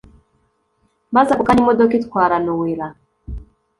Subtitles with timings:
[1.15, 2.87] maze ako kanya imodoka itwara nowela.